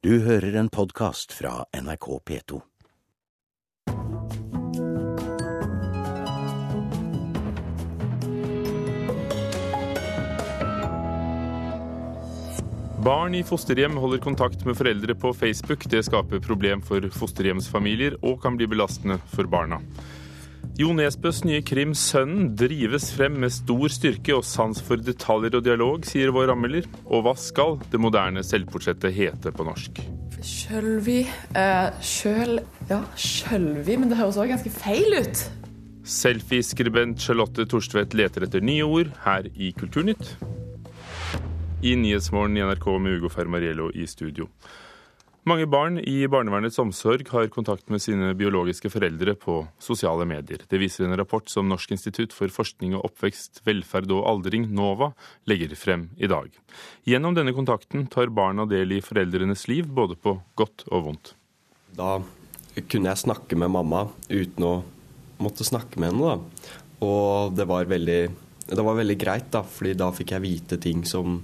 [0.00, 2.58] Du hører en podkast fra NRK P2.
[13.04, 15.84] Barn i fosterhjem holder kontakt med foreldre på Facebook.
[15.84, 19.82] Det skaper problem for fosterhjemsfamilier og kan bli belastende for barna.
[20.80, 25.64] Jo Nesbøs nye krim 'Sønnen' drives frem med stor styrke og sans for detaljer og
[25.66, 26.86] dialog, sier vår anmelder.
[27.04, 30.00] Og hva skal det moderne selvportrettet hete på norsk?
[30.40, 31.18] Sjølvi
[31.52, 35.42] eh, Sjøl Ja, sjølvi, men det høres òg ganske feil ut.
[36.00, 40.32] Selfieskribent Charlotte Torstvedt leter etter nye ord her i Kulturnytt.
[41.84, 44.48] I Nyhetsmorgen i NRK med Ugo Fermariello i studio.
[45.48, 50.60] Mange barn i barnevernets omsorg har kontakt med sine biologiske foreldre på sosiale medier.
[50.68, 55.14] Det viser en rapport som Norsk institutt for forskning og oppvekst, velferd og aldring, NOVA,
[55.48, 56.52] legger frem i dag.
[57.08, 61.32] Gjennom denne kontakten tar barna del i foreldrenes liv, både på godt og vondt.
[61.96, 62.18] Da
[62.92, 64.74] kunne jeg snakke med mamma uten å
[65.40, 66.74] måtte snakke med henne, da.
[67.00, 68.20] Og det var veldig,
[68.74, 71.40] det var veldig greit, da, fordi da fikk jeg vite ting som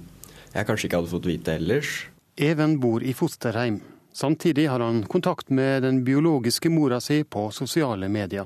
[0.53, 1.95] jeg kanskje ikke hadde fått vite ellers.
[2.37, 3.79] Even bor i fosterheim.
[4.13, 8.45] Samtidig har han kontakt med den biologiske mora si på sosiale medier.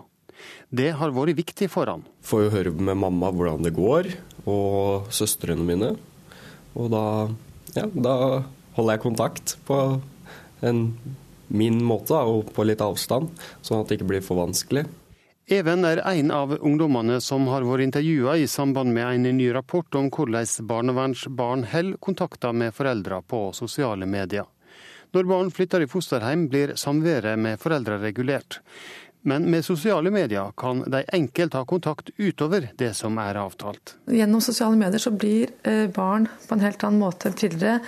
[0.72, 2.06] Det har vært viktig for han.
[2.24, 4.08] Får jo høre med mamma hvordan det går,
[4.48, 5.92] og søstrene mine.
[6.72, 7.04] Og da,
[7.76, 8.16] ja, da
[8.78, 9.82] holder jeg kontakt på
[10.64, 10.82] en,
[11.52, 13.28] min måte, og på litt avstand,
[13.60, 14.86] sånn at det ikke blir for vanskelig.
[15.48, 19.96] Even er en av ungdommene som har vært intervjua i samband med en ny rapport
[19.98, 24.46] om hvordan barnevernsbarn holder kontakter med foreldre på sosiale medier.
[25.12, 28.62] Når barn flytter i fosterhjem, blir samværet med foreldre regulert.
[29.28, 33.98] Men med sosiale medier kan de enkelt ha kontakt utover det som er avtalt.
[34.10, 37.82] Gjennom sosiale medier så blir eh, barn på en helt annen måte enn tidligere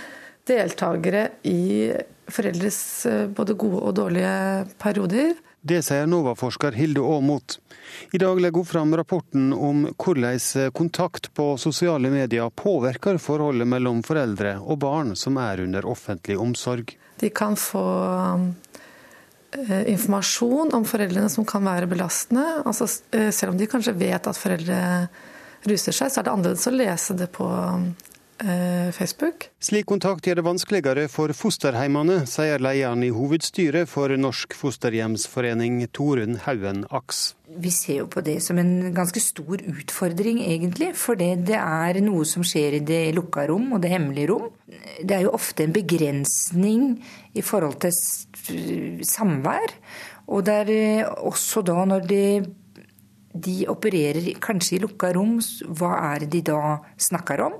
[0.49, 1.89] deltakere i
[2.27, 2.79] foreldres
[3.09, 4.35] eh, både gode og dårlige
[4.83, 5.33] perioder.
[5.63, 7.59] Det sier NOVA-forsker Hilde Aamodt.
[8.11, 14.01] I dag legger hun fram rapporten om hvordan kontakt på sosiale medier påvirker forholdet mellom
[14.03, 16.91] foreldre og barn som er under offentlig omsorg.
[17.19, 17.85] De kan få
[19.55, 22.43] eh, informasjon om foreldrene som kan være belastende.
[22.65, 24.81] Altså, eh, selv om de kanskje vet at foreldre
[25.63, 27.47] ruser seg, så er det annerledes å lese det på
[28.93, 29.47] Facebook.
[29.63, 36.39] Slik kontakt gjør det vanskeligere for fosterheimene, sier lederen i hovedstyret for Norsk fosterhjemsforening, Torunn
[36.43, 37.33] Haugen Aks.
[37.47, 40.91] Vi ser jo på det som en ganske stor utfordring, egentlig.
[40.99, 44.49] For det, det er noe som skjer i det lukka rom og det hemmelige rom.
[44.99, 46.89] Det er jo ofte en begrensning
[47.33, 49.77] i forhold til samvær.
[50.33, 52.25] Og det er eh, også da når de
[53.33, 55.39] de opererer kanskje i lukka rom,
[55.73, 57.55] hva er det de da snakker om?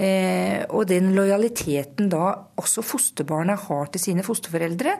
[0.00, 2.30] Eh, og den lojaliteten da
[2.60, 4.96] også fosterbarna har til sine fosterforeldre,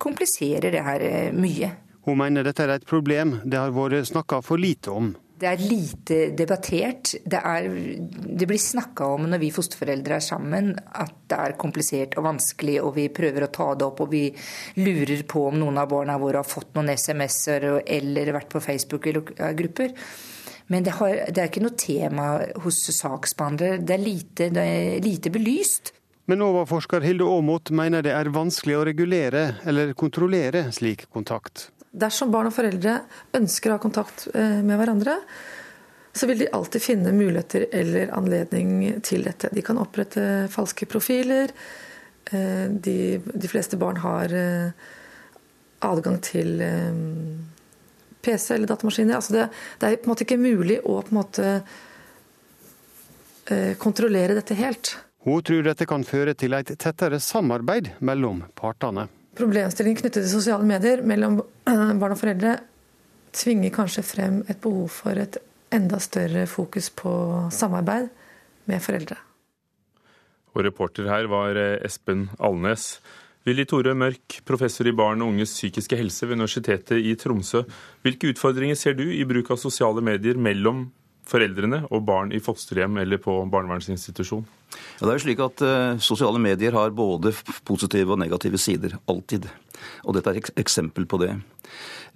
[0.00, 1.74] kompliserer det her eh, mye.
[2.06, 5.10] Hun mener dette er et problem det har vært snakka for lite om.
[5.36, 7.10] Det er lite debattert.
[7.20, 7.66] Det, er,
[8.08, 12.78] det blir snakka om når vi fosterforeldre er sammen, at det er komplisert og vanskelig,
[12.80, 14.30] og vi prøver å ta det opp, og vi
[14.80, 19.92] lurer på om noen av barna våre har fått noen SMS-er eller vært på Facebook-grupper.
[20.66, 22.30] Men det, har, det, er ikke noe tema
[22.64, 23.78] hos saksbehandlere.
[23.86, 25.92] Det er lite, det er lite belyst.
[26.26, 31.68] Men NOVA-forsker Hilde Aamodt mener det er vanskelig å regulere eller kontrollere slik kontakt.
[31.96, 32.98] Dersom barn og foreldre
[33.38, 35.20] ønsker å ha kontakt eh, med hverandre,
[36.16, 39.52] så vil de alltid finne muligheter eller anledning til dette.
[39.54, 41.54] De kan opprette falske profiler.
[42.32, 44.90] Eh, de, de fleste barn har eh,
[45.86, 46.58] adgang til
[48.26, 49.18] PC eller datamaskiner.
[49.18, 49.48] Altså det,
[49.80, 51.50] det, er på en måte ikke mulig å på en måte
[53.50, 54.96] eh, kontrollere dette helt.
[55.26, 59.08] Hun tror dette kan føre til et tettere samarbeid mellom partene.
[59.36, 62.56] Problemstillingen knyttet til sosiale medier mellom barn og foreldre
[63.36, 65.36] tvinger kanskje frem et behov for et
[65.74, 67.12] enda større fokus på
[67.52, 68.08] samarbeid
[68.70, 69.18] med foreldre.
[70.56, 72.96] Og reporter her var eh, Espen Alnes.
[73.46, 77.60] Willy Tore Mørk, professor i barn og unges psykiske helse ved Universitetet i Tromsø.
[78.02, 80.88] Hvilke utfordringer ser du i bruk av sosiale medier mellom
[81.26, 84.42] foreldrene og barn i fosterhjem eller på barnevernsinstitusjon?
[84.98, 87.30] Ja, det er jo slik at uh, Sosiale medier har både
[87.66, 88.98] positive og negative sider.
[89.06, 89.46] Alltid.
[90.02, 91.30] Og dette er et eksempel på det.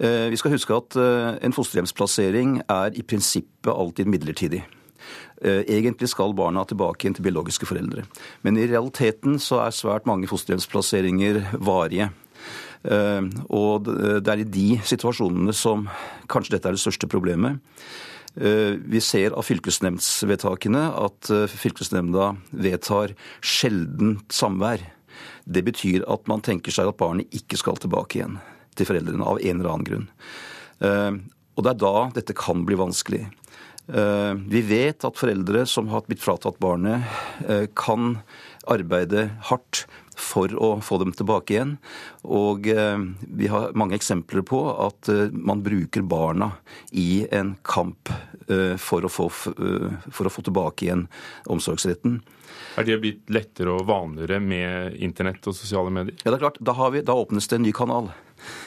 [0.03, 4.65] Uh, vi skal huske at uh, en fosterhjemsplassering er i prinsippet alltid midlertidig.
[5.41, 8.03] Eh, egentlig skal barna tilbake igjen til biologiske foreldre.
[8.45, 12.11] Men i realiteten så er svært mange fosterhjemsplasseringer varige.
[12.85, 15.87] Eh, og det er i de situasjonene som
[16.29, 17.57] kanskje dette er det største problemet.
[18.37, 24.85] Eh, vi ser av fylkesnemndsvedtakene at fylkesnemnda vedtar sjeldent samvær.
[25.49, 28.37] Det betyr at man tenker seg at barnet ikke skal tilbake igjen
[28.77, 30.07] til foreldrene av en eller annen grunn.
[31.57, 33.25] Og det er da dette kan bli vanskelig.
[33.87, 37.03] Eh, vi vet at foreldre som har blitt fratatt barnet,
[37.47, 38.19] eh, kan
[38.69, 39.85] arbeide hardt
[40.15, 41.77] for å få dem tilbake igjen.
[42.23, 46.51] Og vi har mange eksempler på at man bruker barna
[46.93, 48.11] i en kamp
[48.77, 51.07] for å få, for å få tilbake igjen
[51.49, 52.19] omsorgsretten.
[52.79, 56.15] Er det blitt lettere og vanligere med internett og sosiale medier?
[56.21, 56.59] Ja, det er klart.
[56.63, 58.11] Da, vi, da åpnes det en ny kanal.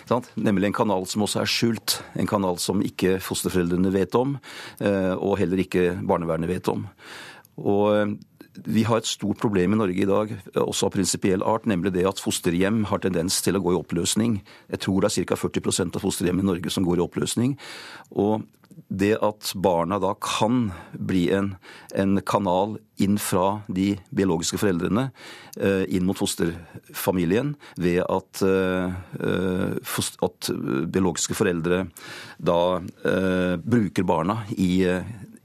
[0.08, 0.30] Sant?
[0.36, 1.98] Nemlig en kanal som også er skjult.
[2.20, 4.38] En kanal som ikke fosterforeldrene vet om,
[4.80, 6.86] eh, og heller ikke barnevernet vet om.
[7.60, 8.14] Og eh,
[8.54, 12.06] vi har et stort problem i Norge i dag, også av prinsipiell art, nemlig det
[12.06, 14.36] at fosterhjem har tendens til å gå i oppløsning.
[14.70, 15.38] Jeg tror det er ca.
[15.40, 17.56] 40% av fosterhjem i Norge som går i oppløsning.
[18.14, 18.46] Og
[18.88, 21.54] det at barna da kan bli en,
[21.94, 25.08] en, kanal inn fra de biologiske foreldrene
[25.58, 28.94] eh, inn mot fosterfamilien, ved at, eh,
[30.26, 30.50] at
[30.94, 31.84] biologiske foreldre
[32.38, 32.60] da
[33.06, 34.86] eh, bruker barna i,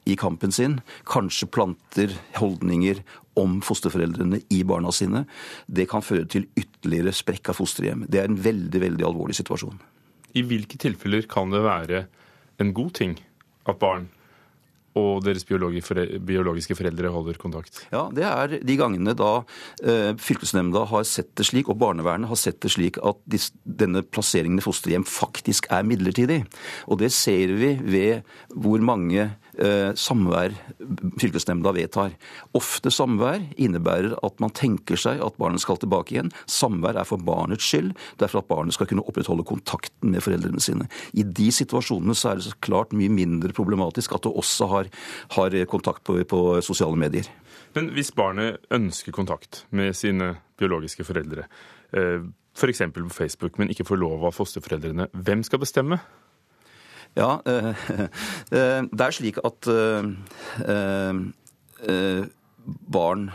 [0.06, 0.80] i kampen sin,
[1.10, 3.02] kanskje planter holdninger
[3.40, 5.24] om fosterforeldrene i barna sine,
[5.68, 8.06] det kan føre til ytterligere sprekk av fosterhjem.
[8.10, 9.80] Det er en veldig, veldig alvorlig situasjon.
[10.38, 12.04] I hvilke tilfeller kan det være
[12.60, 13.20] en god ting
[13.66, 14.10] at barn
[14.98, 17.84] og deres biologiske foreldre holder kontakt?
[17.94, 19.44] Ja, Det er de gangene da
[19.84, 23.20] eh, fylkesnemnda har sett det slik, og barnevernet har sett det slik at
[23.64, 26.44] denne plasseringen i fosterhjem faktisk er midlertidig.
[26.88, 28.26] Og det ser vi ved
[28.56, 30.54] hvor mange Eh, samvær
[31.20, 32.14] fylkesnemnda vedtar.
[32.56, 36.30] Ofte samvær innebærer at man tenker seg at barnet skal tilbake igjen.
[36.48, 40.24] Samvær er for barnets skyld, det er for at barnet skal kunne opprettholde kontakten med
[40.24, 40.88] foreldrene sine.
[41.12, 44.89] I de situasjonene så er det så klart mye mindre problematisk at det også har,
[45.36, 47.28] har kontakt på, på sosiale medier.
[47.76, 51.46] Men hvis barnet ønsker kontakt med sine biologiske foreldre,
[51.94, 52.82] f.eks.
[52.82, 56.00] For på Facebook, men ikke får lov av fosterforeldrene, hvem skal bestemme?
[57.18, 57.70] Ja, eh,
[58.58, 60.84] eh, det er slik at eh,
[62.94, 63.30] barn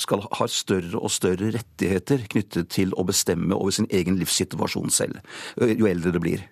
[0.00, 5.20] skal ha større og større rettigheter knyttet til å bestemme over sin egen livssituasjon selv,
[5.60, 6.46] jo eldre det blir.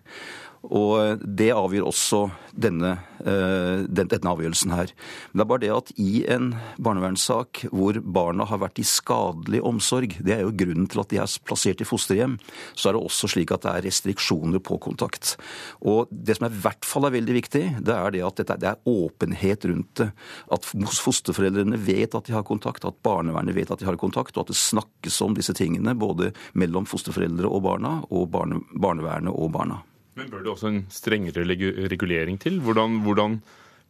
[0.67, 2.25] Og det avgjør også
[2.59, 4.91] denne, eh, denne, avgjørelsen her.
[5.31, 6.49] Men det er bare det at i en
[6.83, 11.21] barnevernssak hvor barna har vært i skadelig omsorg, det er jo grunnen til at de
[11.23, 12.39] er plassert i fosterhjem,
[12.75, 15.37] så er det også slik at det er restriksjoner på kontakt.
[15.81, 18.83] Og det som i hvert fall er veldig viktig, det er det at det er
[18.89, 20.11] åpenhet rundt det.
[20.51, 24.47] At fosterforeldrene vet at de har kontakt, at barnevernet vet at de har kontakt, og
[24.47, 29.53] at det snakkes om disse tingene både mellom fosterforeldre og barna, og barne, barnevernet og
[29.55, 29.83] barna.
[30.19, 32.59] Men Bør det også en strengere regulering til?
[32.65, 33.39] Hvordan, hvordan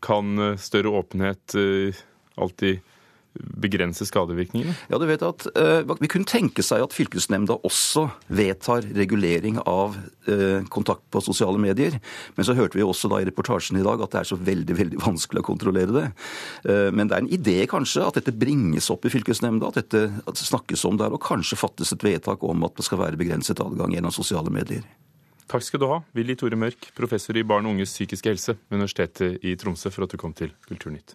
[0.05, 1.97] kan eh, større åpenhet eh,
[2.37, 2.83] alltid
[3.39, 4.75] begrense skadevirkningene?
[4.91, 9.95] Ja, du vet at uh, Vi kunne tenke seg at fylkesnemnda også vedtar regulering av
[10.29, 11.99] uh, kontakt på sosiale medier.
[12.37, 14.79] Men så hørte vi også da i reportasjen i dag at det er så veldig
[14.81, 16.07] veldig vanskelig å kontrollere det.
[16.67, 20.43] Uh, men det er en idé kanskje at dette bringes opp i fylkesnemnda, at dette
[20.49, 23.95] snakkes om der, og kanskje fattes et vedtak om at det skal være begrenset adgang
[23.95, 24.87] gjennom sosiale medier.
[25.49, 28.83] Takk skal du ha, Willy Tore Mørk, professor i barn og unges psykiske helse ved
[28.83, 31.15] Universitetet i Tromsø, for at du kom til Kulturnytt.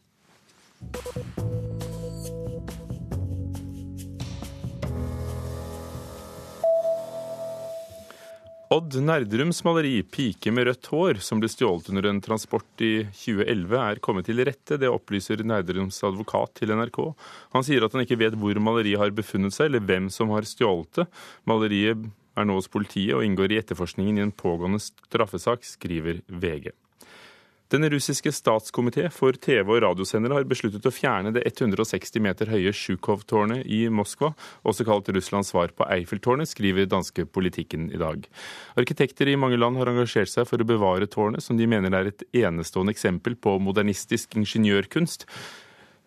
[8.74, 13.78] Odd Nerdrums maleri 'Pike med rødt hår', som ble stjålet under en transport i 2011,
[13.78, 14.80] er kommet til rette.
[14.82, 16.98] Det opplyser Nerdrums advokat til NRK.
[17.54, 20.50] Han sier at han ikke vet hvor maleriet har befunnet seg, eller hvem som har
[20.50, 21.08] stjålet det.
[21.46, 26.72] Maleriet er nå hos politiet og inngår i etterforskningen i en pågående straffesak, skriver VG.
[27.74, 32.70] Den russiske statskomité for TV- og radiosendere har besluttet å fjerne det 160 meter høye
[32.70, 34.30] Sjukov-tårnet i Moskva,
[34.62, 38.28] også kalt Russlands svar på Eiffeltårnet, skriver danske Politikken i dag.
[38.78, 42.12] Arkitekter i mange land har engasjert seg for å bevare tårnet, som de mener er
[42.12, 45.26] et enestående eksempel på modernistisk ingeniørkunst.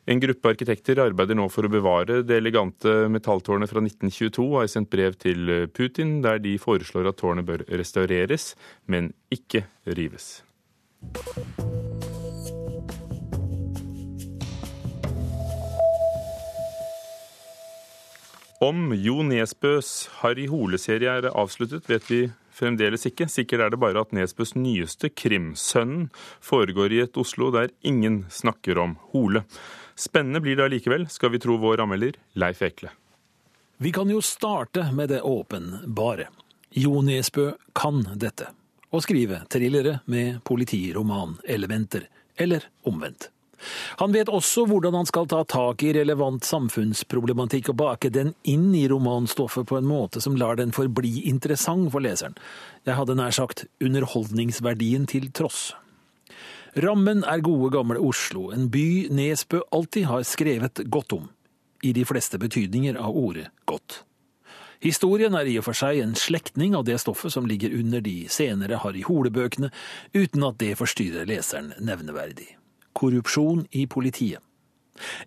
[0.07, 4.69] En gruppe arkitekter arbeider nå for å bevare det elegante metalltårnet fra 1922 og har
[4.71, 8.53] sendt brev til Putin der de foreslår at tårnet bør restaureres,
[8.87, 9.65] men ikke
[9.99, 10.45] rives.
[18.63, 19.89] Om Jo Nesbøs
[20.23, 22.21] Harry Hole-serie er avsluttet, vet vi
[22.57, 23.27] fremdeles ikke.
[23.29, 26.07] Sikkert er det bare at Nesbøs nyeste Krimsønnen,
[26.39, 29.43] foregår i et Oslo der ingen snakker om Hole.
[29.97, 32.91] Spennende blir det allikevel, skal vi tro vår anmelder Leif Ekle.
[33.81, 36.29] Vi kan jo starte med det åpenbare.
[36.71, 38.51] Jo Nesbø kan dette.
[38.93, 43.31] Å skrive thrillere med politiromanelementer, eller omvendt.
[43.97, 48.69] Han vet også hvordan han skal ta tak i relevant samfunnsproblematikk og bake den inn
[48.77, 52.37] i romanstoffet på en måte som lar den forbli interessant for leseren.
[52.85, 55.71] Jeg hadde nær sagt underholdningsverdien til tross.
[56.77, 61.31] Rammen er gode, gamle Oslo, en by Nesbø alltid har skrevet godt om,
[61.83, 64.03] i de fleste betydninger av ordet godt.
[64.85, 68.27] Historien er i og for seg en slektning av det stoffet som ligger under de
[68.29, 69.73] senere Harry Hole-bøkene,
[70.13, 72.57] uten at det forstyrrer leseren nevneverdig
[72.97, 74.41] korrupsjon i politiet.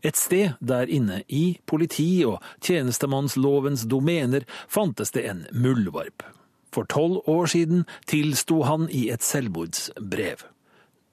[0.02, 6.26] Et sted der inne i politi- og tjenestemannslovens domener fantes det en muldvarp.
[6.74, 10.42] For tolv år siden tilsto han i et selvmordsbrev.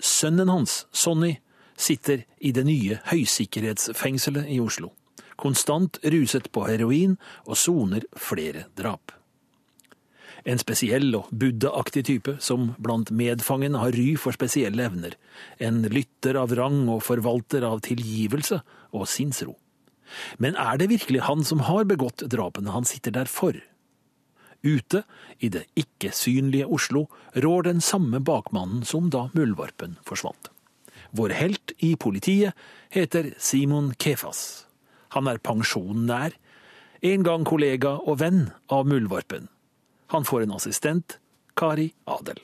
[0.02, 1.38] Sønnen hans, Sonny,
[1.76, 4.92] sitter i det nye høysikkerhetsfengselet i Oslo.
[5.36, 9.12] Konstant ruset på heroin og soner flere drap.
[10.46, 15.16] En spesiell og buddha-aktig type, som blant medfangene har ry for spesielle evner.
[15.58, 18.60] En lytter av rang og forvalter av tilgivelse
[18.94, 19.56] og sinnsro.
[20.38, 23.58] Men er det virkelig han som har begått drapene han sitter der for?
[24.62, 25.02] Ute,
[25.38, 30.50] i det ikke-synlige Oslo, rår den samme bakmannen som da muldvarpen forsvant.
[31.16, 32.56] Vår helt i politiet
[32.90, 34.66] heter Simon Kefas.
[35.14, 36.10] Han er pensjonen
[37.06, 39.48] en gang kollega og venn av muldvarpen.
[40.12, 41.18] Han får en assistent,
[41.56, 42.40] Kari Adel.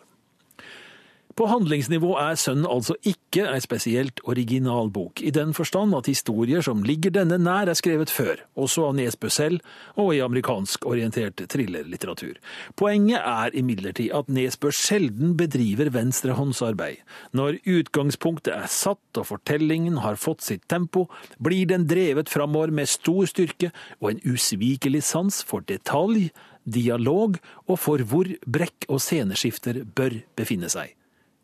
[1.33, 6.61] På handlingsnivå er Sønnen altså ikke ei spesielt original bok, i den forstand at historier
[6.65, 9.63] som ligger denne nær er skrevet før, også av Nesbø selv
[9.97, 12.37] og i amerikansk orientert thrillerlitteratur.
[12.77, 17.01] Poenget er imidlertid at Nesbø sjelden bedriver venstrehåndsarbeid.
[17.33, 21.07] Når utgangspunktet er satt og fortellingen har fått sitt tempo,
[21.41, 23.73] blir den drevet framover med stor styrke
[24.03, 26.29] og en usvikelig sans for detalj,
[26.69, 30.93] dialog og for hvor brekk og sceneskifter bør befinne seg.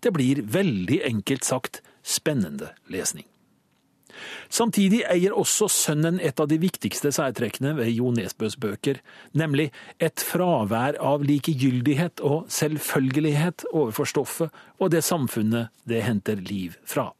[0.00, 3.26] Det blir veldig enkelt sagt spennende lesning.
[4.50, 8.98] Samtidig eier også sønnen et av de viktigste særtrekkene ved Jo Nesbøs bøker,
[9.36, 9.68] nemlig
[10.02, 17.10] et fravær av likegyldighet og selvfølgelighet overfor stoffet og det samfunnet det henter liv fra.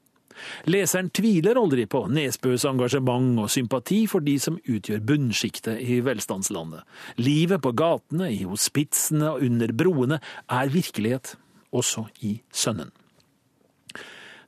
[0.71, 6.85] Leseren tviler aldri på Nesbøs engasjement og sympati for de som utgjør bunnsjiktet i velstandslandet.
[7.19, 11.35] Livet på gatene, i hospitsene og under broene er virkelighet,
[11.73, 12.91] også i Sønnen.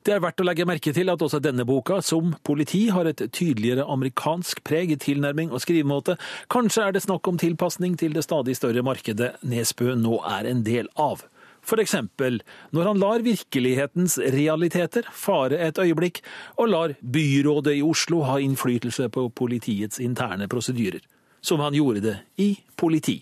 [0.01, 3.21] Det er verdt å legge merke til at også denne boka, som politi, har et
[3.37, 6.17] tydeligere amerikansk preg i tilnærming og skrivemåte.
[6.49, 10.65] Kanskje er det snakk om tilpasning til det stadig større markedet Nesbø nå er en
[10.65, 11.27] del av.
[11.71, 12.41] Eksempel
[12.73, 16.23] når han lar virkelighetens realiteter fare et øyeblikk,
[16.57, 21.05] og lar byrådet i Oslo ha innflytelse på politiets interne prosedyrer,
[21.45, 23.21] som han gjorde det i Politi.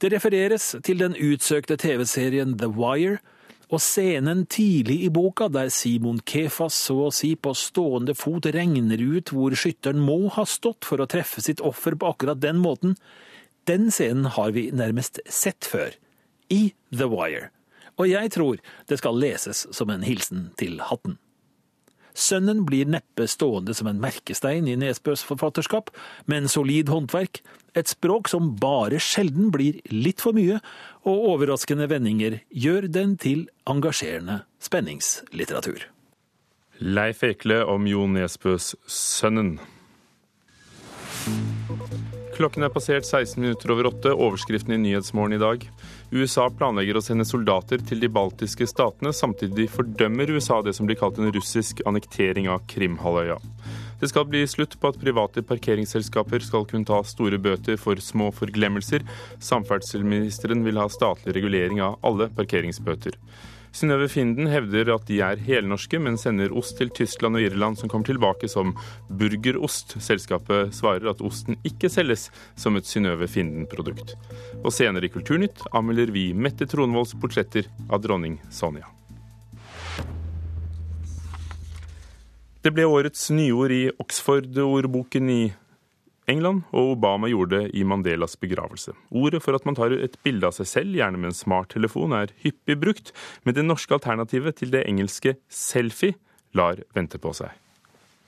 [0.00, 3.20] Det refereres til den utsøkte TV-serien The Wire,
[3.72, 9.00] og scenen tidlig i boka der Simon Kefas så å si på stående fot regner
[9.00, 12.94] ut hvor skytteren må ha stått for å treffe sitt offer på akkurat den måten,
[13.64, 15.96] den scenen har vi nærmest sett før
[16.52, 17.48] i The Wire,
[17.96, 18.60] og jeg tror
[18.90, 21.16] det skal leses som en hilsen til hatten.
[22.14, 25.90] Sønnen blir neppe stående som en merkestein i Nesbøs forfatterskap,
[26.30, 27.42] men solid håndverk,
[27.74, 30.60] et språk som bare sjelden blir litt for mye,
[31.02, 35.88] og overraskende vendinger gjør den til engasjerende spenningslitteratur.
[36.78, 39.58] Leif Ekle om Jo Nesbøs Sønnen.
[42.34, 44.10] Klokken er passert 16 minutter over åtte.
[44.10, 45.62] Overskriften i Nyhetsmorgen i dag.
[46.10, 49.12] USA planlegger å sende soldater til de baltiske statene.
[49.14, 53.38] Samtidig fordømmer USA det som blir kalt en russisk annektering av Krimhalvøya.
[54.00, 58.32] Det skal bli slutt på at private parkeringsselskaper skal kunne ta store bøter for små
[58.34, 59.06] forglemmelser.
[59.38, 63.14] Samferdselsministeren vil ha statlig regulering av alle parkeringsbøter.
[63.74, 67.90] Synnøve Finden hevder at de er helnorske, men sender ost til Tyskland og Irland som
[67.90, 68.70] kommer tilbake som
[69.10, 69.96] burgerost.
[69.98, 74.14] Selskapet svarer at osten ikke selges som et Synnøve Finden-produkt.
[74.62, 78.86] Og senere i Kulturnytt anmelder vi Mette Tronvolds portretter av dronning Sonja.
[82.62, 85.42] Det ble årets nyord i Oxford-ordboken i
[86.30, 88.94] England, og Obama gjorde det i Mandelas begravelse.
[89.10, 92.32] Ordet for at man tar et bilde av seg selv, gjerne med en smarttelefon, er
[92.44, 93.12] hyppig brukt,
[93.44, 96.16] men det norske alternativet til det engelske selfie
[96.56, 97.52] lar vente på seg.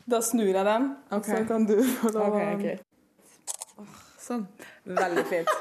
[0.06, 1.32] Da snur jeg den, okay.
[1.32, 2.76] så kan du få lov okay, okay.
[4.26, 4.46] Sånn.
[4.86, 5.52] Veldig fint.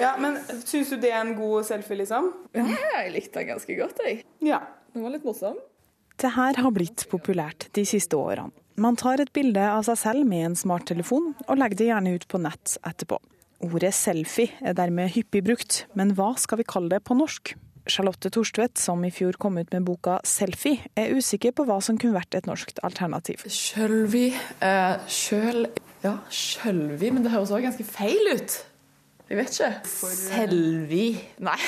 [0.00, 2.32] Ja, men Syns du det er en god selfie, liksom?
[2.56, 4.24] Ja, jeg likte den ganske godt, jeg.
[4.42, 4.58] Ja.
[4.94, 5.60] Den var litt morsom.
[6.18, 8.50] Det her har blitt populært de siste årene.
[8.74, 12.24] Man tar et bilde av seg selv med en smarttelefon, og legger det gjerne ut
[12.26, 13.20] på nett etterpå.
[13.64, 17.54] Ordet selfie er dermed hyppig brukt, men hva skal vi kalle det på norsk?
[17.86, 21.98] Charlotte Torstvedt, som i fjor kom ut med boka 'Selfie', er usikker på hva som
[21.98, 23.44] kunne vært et norskt alternativ.
[23.46, 25.68] Sjølvi eh, Sjøl
[26.02, 28.58] Ja, sjølvi, men det høres òg ganske feil ut.
[29.28, 29.70] Jeg vet ikke.
[29.84, 31.06] Selvi
[31.38, 31.60] Nei.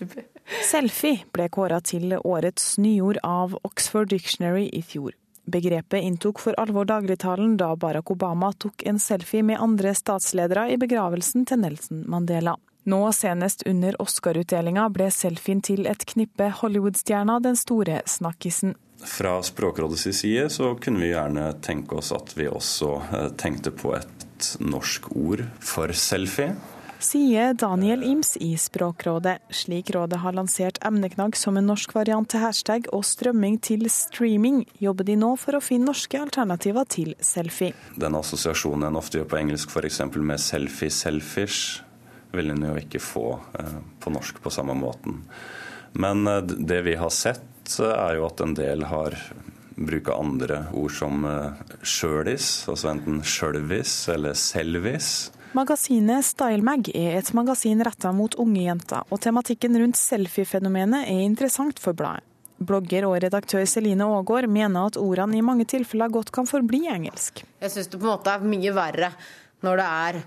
[0.70, 5.14] Selfie ble kåra til årets nyord av Oxford Dictionary i fjor.
[5.44, 10.78] Begrepet inntok for alvor dagligtalen da Barack Obama tok en selfie med andre statsledere i
[10.80, 12.56] begravelsen til Nelson Mandela.
[12.90, 18.74] Nå senest under Oscar-utdelinga ble selfien til et knippe Hollywood-stjerna den store snakkisen.
[19.04, 23.94] Fra Språkrådets side så kunne vi gjerne tenke oss at vi også eh, tenkte på
[23.96, 26.52] et norsk ord for selfie
[27.00, 29.38] sier Daniel Ims i Språkrådet.
[29.50, 34.62] Slik rådet har lansert emneknagg som en norsk variant til hashtag og strømming til streaming,
[34.78, 37.74] jobber de nå for å finne norske alternativer til selfie.
[37.96, 40.02] Den assosiasjonen en ofte gjør på engelsk f.eks.
[40.16, 41.80] med selfie, selfish,
[42.36, 43.26] vil en jo ikke få
[43.58, 45.24] eh, på norsk på samme måten.
[45.92, 47.46] Men eh, det vi har sett,
[47.80, 49.14] er jo at en del har
[49.80, 51.22] bruke andre ord som
[51.86, 55.30] sjølis, altså enten sjølvis eller selvis.
[55.50, 61.82] Magasinet StyleMag er et magasin retta mot unge jenter, og tematikken rundt selfie-fenomenet er interessant
[61.82, 62.22] for bladet.
[62.62, 67.42] Blogger og redaktør Celine Aagaard mener at ordene i mange tilfeller godt kan forbli engelsk.
[67.64, 69.10] Jeg syns det på en måte er mye verre
[69.66, 70.22] når det er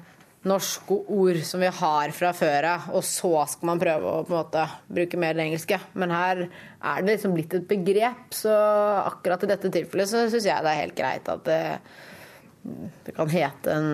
[0.49, 4.67] norske ord som vi har fra før av, og så skal man prøve å måte
[4.91, 5.79] bruke mer det engelske.
[5.95, 8.51] Men her er det liksom blitt et begrep, så
[9.05, 11.61] akkurat i dette tilfellet så syns jeg det er helt greit at det,
[13.07, 13.93] det kan hete en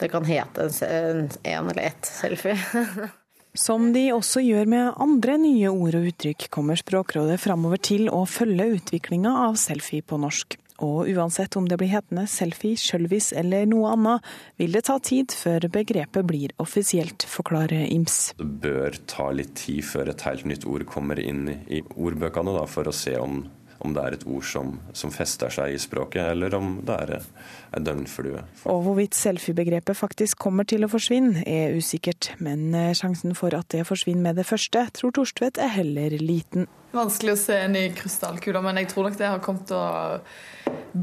[0.00, 2.58] det kan hete en, en eller ett selfie.
[3.54, 8.24] Som de også gjør med andre nye ord og uttrykk, kommer Språkrådet framover til å
[8.26, 10.56] følge utviklinga av selfie på norsk.
[10.82, 14.26] Og uansett om det blir hetende selfie, sjølvis eller noe annet,
[14.58, 18.32] vil det ta tid før begrepet blir offisielt, forklarer Ims.
[18.40, 22.66] Det bør ta litt tid før et helt nytt ord kommer inn i ordbøkene, da,
[22.66, 23.44] for å se om
[23.78, 27.12] om det er et ord som, som fester seg i språket, eller om det er
[27.18, 28.44] ei døgnflue.
[28.70, 32.32] Og hvorvidt selfie-begrepet faktisk kommer til å forsvinne, er usikkert.
[32.44, 36.68] Men eh, sjansen for at det forsvinner med det første, tror Torstvedt er heller liten.
[36.94, 40.18] Vanskelig å se inn i krystallkula, men jeg tror nok det har kommet til å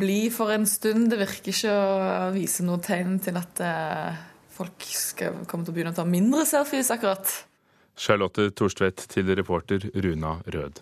[0.02, 1.10] bli for en stund.
[1.12, 4.22] Det virker ikke å vise noe tegn til at eh,
[4.56, 7.28] folk skal komme til å begynne å ta mindre selfies, akkurat.
[8.00, 10.80] Charlotte Torstvedt til reporter Runa Rød.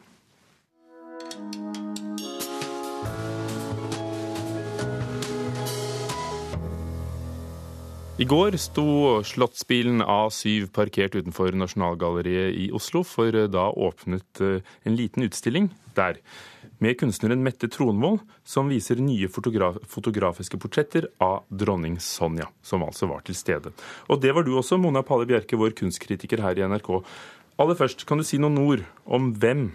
[8.19, 8.83] I går sto
[9.23, 16.19] Slottsbilen A7 parkert utenfor Nasjonalgalleriet i Oslo, for da åpnet eh, en liten utstilling der
[16.83, 23.07] med kunstneren Mette Tronvold, som viser nye fotograf fotografiske portretter av dronning Sonja, som altså
[23.07, 23.71] var til stede.
[24.11, 26.97] Og det var du også, Mona Palle Bjerke, vår kunstkritiker her i NRK.
[27.55, 29.69] Aller først, kan du si noen ord om hvem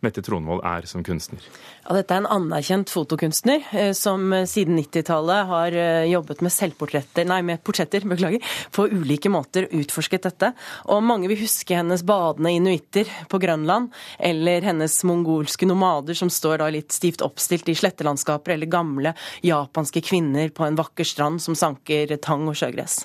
[0.00, 1.44] Mette Tronvold er som kunstner?
[1.84, 6.54] Ja, dette er en anerkjent fotokunstner eh, som eh, siden 90-tallet har eh, jobbet med
[6.54, 8.40] selvportretter, nei, med portretter, beklager,
[8.72, 10.52] på ulike måter utforsket dette.
[10.88, 16.62] Og mange vil huske hennes badende inuitter på Grønland, eller hennes mongolske nomader som står
[16.64, 19.12] da litt stivt oppstilt i slettelandskaper, eller gamle
[19.44, 23.02] japanske kvinner på en vakker strand som sanker tang og sjøgress.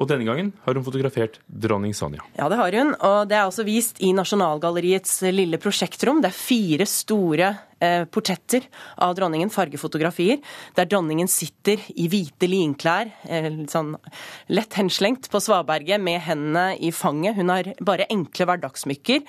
[0.00, 2.24] Og denne gangen har hun fotografert dronning Sonja.
[2.38, 2.94] Ja, det har hun.
[2.96, 6.22] Og det er også vist i Nasjonalgalleriets lille prosjektrom.
[6.24, 7.50] Det er fire store
[7.84, 8.64] eh, portretter
[8.96, 10.40] av dronningen, fargefotografier,
[10.78, 13.92] der dronningen sitter i hvite linklær, eh, sånn
[14.48, 17.36] lett henslengt på svaberget med hendene i fanget.
[17.36, 19.26] Hun har bare enkle hverdagssmykker.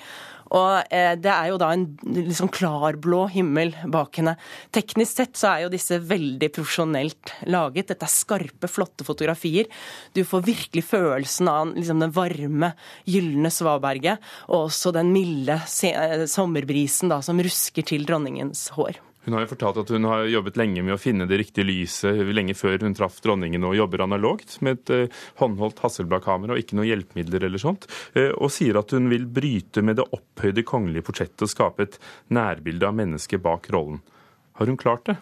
[0.52, 4.36] Og eh, det er jo da en liksom klarblå himmel bak henne.
[4.74, 7.92] Teknisk sett så er jo disse veldig profesjonelt laget.
[7.92, 9.70] Dette er skarpe, flotte fotografier.
[10.16, 12.72] Du får virkelig følelsen av liksom, den varme,
[13.08, 19.00] gylne svaberget, og også den milde sommerbrisen da, som rusker til dronningens hår.
[19.24, 22.18] Hun har jo fortalt at hun har jobbet lenge med å finne det riktige lyset,
[22.34, 26.78] lenge før hun traff dronningen, og jobber analogt med et uh, håndholdt Hasselblad-kamera og ikke
[26.78, 27.86] noen hjelpemidler eller sånt.
[28.16, 32.00] Uh, og sier at hun vil bryte med det opphøyde kongelige portrettet og skape et
[32.34, 34.02] nærbilde av mennesket bak rollen.
[34.58, 35.20] Har hun klart det?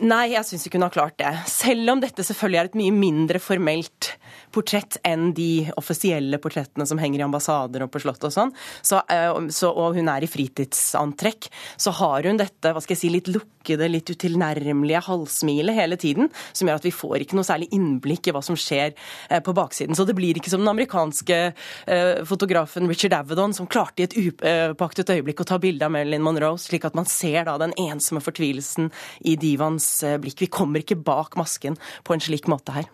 [0.00, 1.30] Nei, jeg syns ikke hun har klart det.
[1.52, 4.14] Selv om dette selvfølgelig er et mye mindre formelt
[4.52, 8.52] portrett enn de offisielle portrettene som henger i ambassader og på slott og sånn,
[8.84, 13.02] så, eh, så, og hun er i fritidsantrekk, så har hun dette hva skal jeg
[13.02, 17.48] si, litt lukkede, litt utilnærmelige halvsmilet hele tiden, som gjør at vi får ikke noe
[17.48, 19.96] særlig innblikk i hva som skjer eh, på baksiden.
[19.96, 24.16] Så det blir ikke som den amerikanske eh, fotografen Richard Avedon, som klarte i et
[24.16, 28.24] upaktet øyeblikk å ta bilde av Marilyn Monroe, slik at man ser da den ensomme
[28.24, 28.92] fortvilelsen
[29.28, 29.36] i
[29.82, 30.40] divaens blikk.
[30.40, 32.88] Vi kommer ikke bak masken på en slik måte her.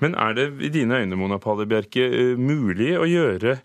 [0.00, 3.58] Men er det i dine øyne, Mona Palle Bjerke, eh, mulig å gjøre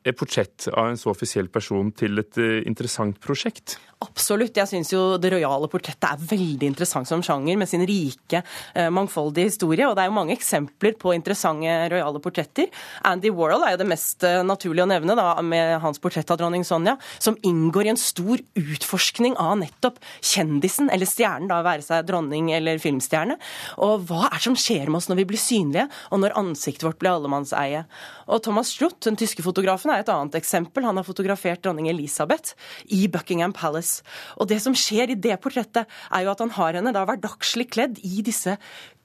[0.00, 3.74] Er portrett av en så offisiell person til et eh, interessant prosjekt?
[4.00, 4.56] Absolutt.
[4.56, 8.40] Jeg syns jo det rojale portrettet er veldig interessant som sjanger, med sin rike,
[8.72, 9.84] eh, mangfoldige historie.
[9.84, 12.70] Og det er jo mange eksempler på interessante rojale portretter.
[13.04, 16.40] Andy Warhol er jo det mest eh, naturlige å nevne, da, med hans portrett av
[16.40, 21.84] dronning Sonja, som inngår i en stor utforskning av nettopp kjendisen, eller stjernen, da være
[21.84, 23.36] seg dronning eller filmstjerne.
[23.84, 26.88] Og hva er det som skjer med oss når vi blir synlige, og når ansiktet
[26.88, 27.84] vårt blir allemannseie?
[28.32, 30.86] Og Thomas Strutt, den tyske fotografen, er et annet eksempel.
[30.86, 32.54] Han har fotografert dronning Elisabeth
[32.94, 34.00] i Buckingham Palace
[34.40, 37.68] og det som skjer i det portrettet, er jo at han har henne da hverdagslig
[37.72, 38.56] kledd i disse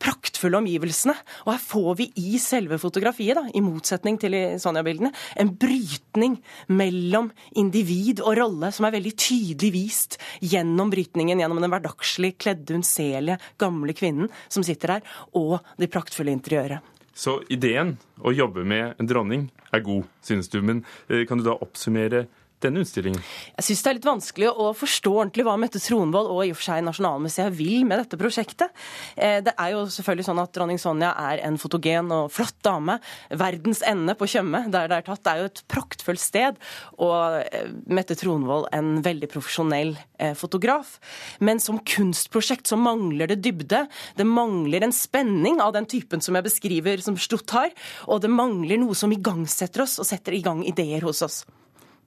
[0.02, 1.16] praktfulle omgivelsene.
[1.46, 6.38] Og her får vi i selve fotografiet, da, i motsetning til i Sonja-bildene, en brytning
[6.68, 12.76] mellom individ og rolle som er veldig tydelig vist gjennom brytningen gjennom den hverdagslig kledde,
[12.76, 16.95] unnselige, gamle kvinnen som sitter der, og det praktfulle interiøret.
[17.16, 20.60] Så ideen å jobbe med en dronning er god, synes du.
[20.62, 22.26] Men eh, kan du da oppsummere
[22.64, 23.22] denne utstillingen?
[23.58, 26.60] Jeg syns det er litt vanskelig å forstå ordentlig hva Mette Tronvold og i og
[26.60, 28.74] for seg Nasjonalmuseet vil med dette prosjektet.
[29.16, 32.98] Eh, det er jo selvfølgelig sånn at dronning Sonja er en fotogen og flott dame.
[33.30, 36.62] Verdens ende på Tjøme, der det er tatt, det er jo et praktfullt sted.
[37.00, 40.98] Og eh, Mette Tronvold en veldig profesjonell eh, fotograf.
[41.40, 43.86] Men som kunstprosjekt så mangler det dybde.
[44.18, 47.72] Det mangler en spenning av den typen som jeg beskriver som Slutt har.
[48.10, 51.44] Og det mangler noe som igangsetter oss og setter i gang ideer hos oss.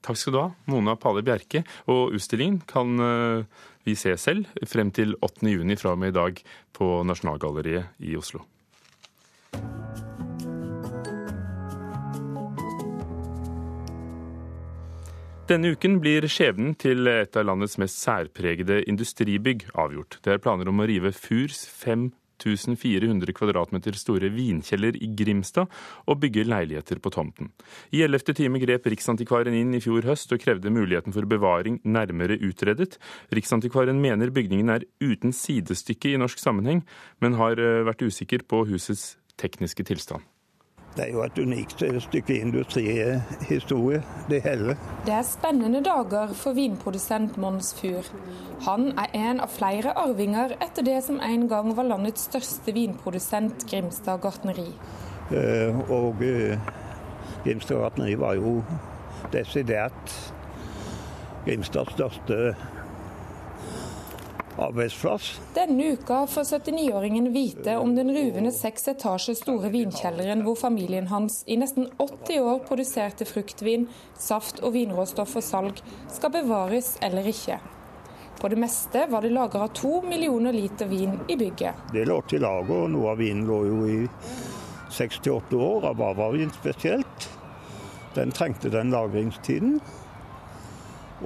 [0.04, 1.64] Takk skal du ha, Mona Pale Bjerke.
[1.90, 5.46] Og utstillingen kan eh, vi se selv frem til 8.
[5.48, 6.40] juni fra og med i dag
[6.76, 8.44] på Nasjonalgalleriet i Oslo.
[15.48, 20.18] Denne uken blir skjebnen til et av landets mest særpregede industribygg avgjort.
[20.20, 25.68] Det er planer om å rive Furs fem 1400 kvadratmeter store vinkjeller i Grimstad
[26.06, 27.52] og bygger leiligheter på tomten.
[27.92, 32.38] I ellevte time grep Riksantikvaren inn i fjor høst og krevde muligheten for bevaring nærmere
[32.38, 32.96] utredet.
[33.34, 36.84] Riksantikvaren mener bygningen er uten sidestykke i norsk sammenheng,
[37.20, 40.24] men har eh, vært usikker på husets tekniske tilstand.
[40.96, 44.74] Det er jo et unikt stykke industrihistorie, det hele.
[45.06, 48.08] Det er spennende dager for vinprodusent Mons Fur.
[48.66, 53.66] Han er en av flere arvinger etter det som en gang var landets største vinprodusent,
[53.70, 54.72] Grimstad gartneri.
[55.30, 56.58] Eh, og eh,
[57.44, 58.58] Grimstad gartneri var jo
[59.32, 60.16] desidert
[61.46, 62.56] Grimstads største
[64.58, 65.40] arbeidsplass.
[65.54, 71.40] Denne uka får 79-åringen vite om den ruvende seks etasjer store vinkjelleren hvor familien hans
[71.46, 77.60] i nesten 80 år produserte fruktvin, saft og vinråstoff for salg, skal bevares eller ikke.
[78.40, 81.88] På det meste var det lagra to millioner liter vin i bygget.
[81.92, 84.00] Det lå til lager, og noe av vinen lå jo i
[84.94, 87.30] 68 år, av bavarvin spesielt.
[88.14, 89.80] Den trengte den lagringstiden.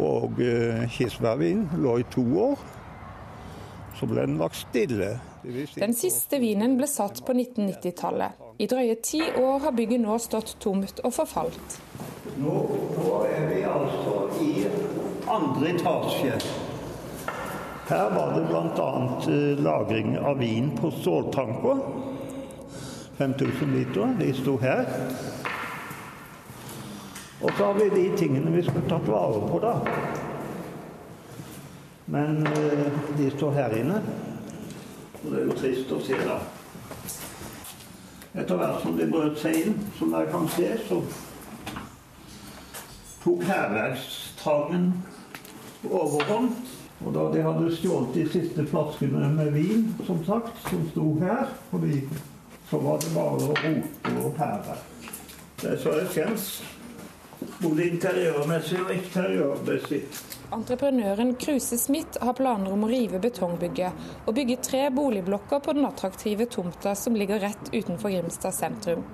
[0.01, 2.62] Og eh, kirsebærvin lå i to år
[4.03, 5.12] så ble den lagt stille.
[5.79, 8.41] Den siste vinen ble satt på 1990-tallet.
[8.59, 11.77] I drøye ti år har bygget nå stått tomt og forfalt.
[12.43, 12.57] Nå,
[12.97, 14.51] nå er vi altså i
[15.31, 16.41] andre etasje.
[17.93, 18.91] Her var det bl.a.
[19.31, 21.87] Eh, lagring av vin på ståltanker.
[23.23, 24.19] 5000 liter.
[24.19, 24.83] De sto her.
[27.43, 29.77] Og så har vi de tingene vi skulle tatt vare på, da.
[32.05, 34.03] Men eh, de står her inne.
[35.23, 36.41] Og det er jo trist å se, da.
[38.33, 41.03] Etter hvert som de brøt seg inn, som dere kan se, så
[43.23, 44.93] tok hærverkstrangen
[45.91, 46.57] overhånd.
[47.03, 51.51] Og da de hadde stjålet de siste flaskene med vin, som sagt, som sto her,
[51.71, 52.03] fordi
[52.71, 55.09] så var det bare å rote og hærverk.
[55.62, 56.47] Det er så det kjennes.
[57.61, 60.01] Både interiørmessig og eksteriørmessig.
[60.53, 65.87] Entreprenøren Kruse Smith har planer om å rive betongbygget og bygge tre boligblokker på den
[65.88, 69.07] attraktive tomta som ligger rett utenfor Grimstad sentrum.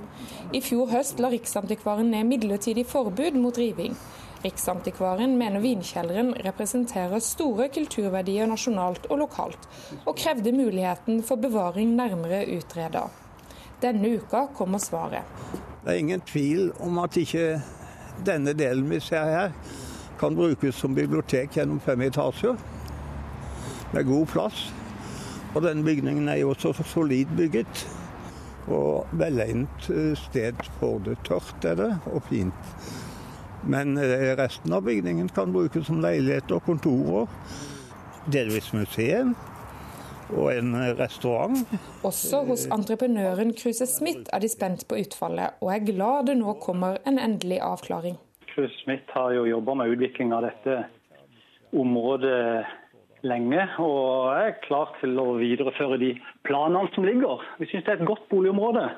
[0.51, 3.94] I fjor høst la Riksantikvaren ned midlertidig forbud mot riving.
[4.42, 9.70] Riksantikvaren mener vinkjelleren representerer store kulturverdier nasjonalt og lokalt,
[10.05, 13.07] og krevde muligheten for bevaring nærmere utreda.
[13.79, 15.22] Denne uka kommer svaret.
[15.85, 17.61] Det er ingen tvil om at ikke
[18.27, 19.61] denne delen vi ser her,
[20.18, 22.59] kan brukes som bibliotek gjennom fem etasjer
[23.92, 24.68] med god plass.
[25.54, 27.85] Og denne bygningen er jo også solid bygget.
[28.68, 31.16] Og velegnet eh, sted for det.
[31.24, 32.74] Tørt er det, og fint.
[33.64, 37.31] Men eh, resten av bygningen kan brukes som leiligheter, kontorer,
[38.28, 39.35] delvis museum
[40.28, 41.62] og en restaurant.
[42.04, 46.59] Også hos entreprenøren Kruse Smith er de spent på utfallet, og er glad det nå
[46.61, 48.18] kommer en endelig avklaring.
[48.59, 50.81] Oxford Smith har jo jobba med utvikling av dette
[51.71, 52.66] området
[53.23, 56.09] lenge, og er klar til å videreføre de
[56.42, 57.44] planene som ligger.
[57.61, 58.88] Vi syns det er et godt boligområde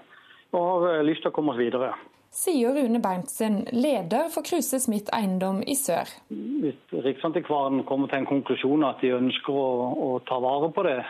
[0.56, 1.90] og har eh, lyst til å komme oss videre.
[2.32, 6.08] Sier Rune Berntsen, leder for Kruse Smith Eiendom i sør.
[6.30, 11.02] Hvis Riksantikvaren kommer til en konklusjon at de ønsker å, å ta vare på det,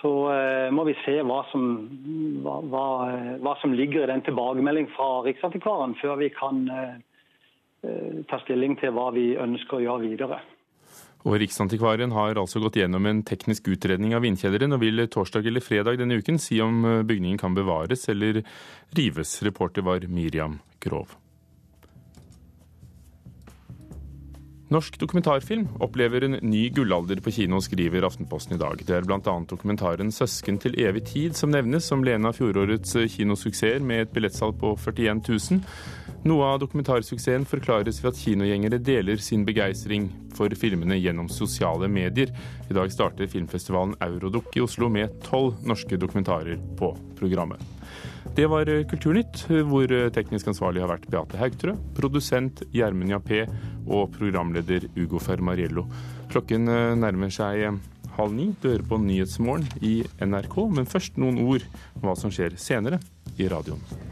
[0.00, 1.70] så eh, må vi se hva som,
[2.42, 2.84] hva, hva,
[3.38, 7.08] hva som, ligger i den tilbakemeldingen fra Riksantikvaren, før vi kan eh, eh
[7.82, 10.42] ta stilling til hva vi ønsker å gjøre videre.
[11.22, 15.62] Og Riksantikvaren har altså gått gjennom en teknisk utredning av vindkjelleren, og vil torsdag eller
[15.62, 18.42] fredag denne uken si om eh, bygningen kan bevares eller
[18.98, 19.38] rives.
[19.46, 21.14] Reporter var Miriam Grov.
[24.72, 28.80] Norsk dokumentarfilm opplever en ny gullalder på kino, skriver Aftenposten i dag.
[28.80, 29.20] Det er bl.a.
[29.20, 34.14] dokumentaren 'Søsken til evig tid' som nevnes som ble en av fjorårets kinosuksesser med et
[34.16, 35.60] billettsalg på 41 000.
[36.22, 40.04] Noe av dokumentarsuksessen forklares ved at kinogjengere deler sin begeistring
[40.36, 42.30] for filmene gjennom sosiale medier.
[42.70, 47.58] I dag starter filmfestivalen Eurodukk i Oslo med tolv norske dokumentarer på programmet.
[48.38, 53.42] Det var Kulturnytt, hvor teknisk ansvarlig har vært Beate Haugtrø, produsent Gjermund Jappé
[53.82, 55.88] og programleder Ugo Fermariello.
[56.30, 56.70] Klokken
[57.02, 57.82] nærmer seg
[58.14, 58.52] halv ni.
[58.62, 61.66] Du hører på Nyhetsmorgen i NRK, men først noen ord
[61.98, 63.02] om hva som skjer senere
[63.42, 64.11] i radioen.